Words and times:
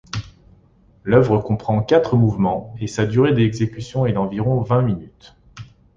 L'œuvre 1.03 1.37
comprend 1.37 1.83
quatre 1.83 2.17
mouvements 2.17 2.73
et 2.79 2.87
sa 2.87 3.05
durée 3.05 3.33
d'exécution 3.35 4.07
est 4.07 4.13
d'environ 4.13 4.59
vingt 4.63 4.81
minutes. 4.81 5.35